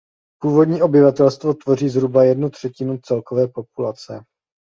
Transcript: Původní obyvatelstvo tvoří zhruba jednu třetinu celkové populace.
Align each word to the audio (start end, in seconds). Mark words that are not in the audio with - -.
Původní 0.41 0.81
obyvatelstvo 0.81 1.53
tvoří 1.53 1.89
zhruba 1.89 2.23
jednu 2.23 2.49
třetinu 2.49 2.97
celkové 2.97 3.47
populace. 3.47 4.25